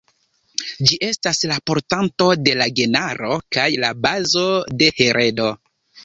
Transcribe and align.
Ĝi 0.91 0.95
estas 1.07 1.41
la 1.51 1.57
portanto 1.71 2.29
de 2.45 2.55
la 2.61 2.67
genaro 2.79 3.29
kaj 3.57 3.67
la 3.83 3.91
bazo 4.07 4.47
de 4.81 4.89
heredo. 5.01 5.51